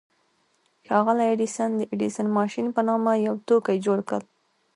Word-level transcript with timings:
ښاغلي 0.87 1.23
ايډېسن 1.29 1.69
د 1.75 1.81
ايډېسن 1.91 2.27
ماشين 2.37 2.65
په 2.75 2.81
نامه 2.87 3.11
يو 3.27 3.35
توکی 3.47 3.77
جوړ 3.85 3.99
کړ. 4.09 4.21